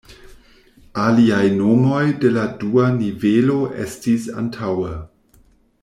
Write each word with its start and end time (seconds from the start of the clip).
Aliaj 1.01 1.43
nomoj 1.57 2.01
de 2.25 2.31
la 2.39 2.45
dua 2.63 2.87
nivelo 2.97 3.59
estis 3.87 4.27
antaŭe. 4.45 4.95